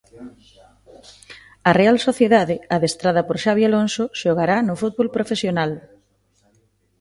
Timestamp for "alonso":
3.67-4.03